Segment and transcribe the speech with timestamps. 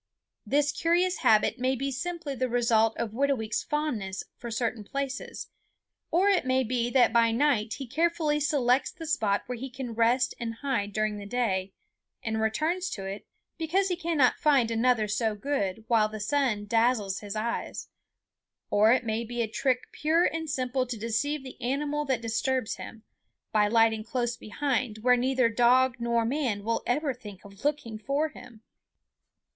[0.47, 5.51] This curious habit may be simply the result of Whitooweek's fondness for certain places;
[6.09, 9.93] or it may be that by night he carefully selects the spot where he can
[9.93, 11.73] rest and hide during the day,
[12.23, 13.27] and returns to it
[13.59, 17.87] because he cannot find another so good while the sun dazzles his eyes;
[18.71, 22.77] or it may be a trick pure and simple to deceive the animal that disturbs
[22.77, 23.03] him,
[23.51, 28.29] by lighting close behind where neither dog nor man will ever think of looking for
[28.29, 28.63] him.